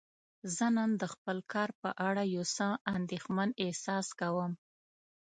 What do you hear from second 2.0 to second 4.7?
اړه یو څه اندیښمن احساس کوم.